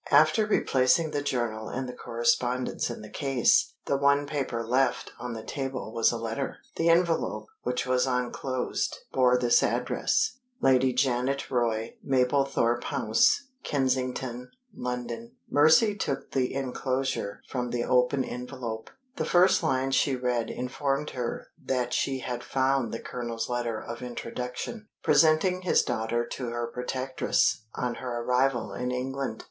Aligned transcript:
After 0.09 0.47
replacing 0.47 1.11
the 1.11 1.21
journal 1.21 1.69
and 1.69 1.87
the 1.87 1.93
correspondence 1.93 2.89
in 2.89 3.03
the 3.03 3.07
case, 3.11 3.75
the 3.85 3.97
one 3.97 4.25
paper 4.25 4.63
left 4.65 5.11
on 5.19 5.33
the 5.33 5.43
table 5.43 5.93
was 5.93 6.11
a 6.11 6.17
letter. 6.17 6.57
The 6.75 6.89
envelope, 6.89 7.49
which 7.61 7.85
was 7.85 8.07
unclosed, 8.07 8.97
bore 9.13 9.37
this 9.37 9.61
address: 9.61 10.39
"Lady 10.59 10.91
Janet 10.91 11.51
Roy, 11.51 11.97
Mablethorpe 12.03 12.85
House, 12.85 13.43
Kensington, 13.63 14.49
London." 14.73 15.35
Mercy 15.47 15.93
took 15.95 16.31
the 16.31 16.51
inclosure 16.51 17.43
from 17.47 17.69
the 17.69 17.83
open 17.83 18.23
envelope. 18.25 18.89
The 19.17 19.25
first 19.25 19.61
lines 19.61 19.93
she 19.93 20.15
read 20.15 20.49
informed 20.49 21.11
her 21.11 21.49
that 21.63 21.93
she 21.93 22.21
had 22.21 22.43
found 22.43 22.91
the 22.91 22.97
Colonel's 22.99 23.49
letter 23.49 23.79
of 23.79 24.01
introduction, 24.01 24.87
presenting 25.03 25.61
his 25.61 25.83
daughter 25.83 26.25
to 26.25 26.47
her 26.49 26.65
protectress 26.73 27.65
on 27.75 27.93
her 28.01 28.23
arrival 28.23 28.73
in 28.73 28.89
England. 28.89 29.39